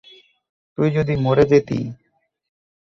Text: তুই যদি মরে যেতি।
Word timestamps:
তুই 0.77 0.89
যদি 0.91 1.13
মরে 1.15 1.45
যেতি। 1.45 1.79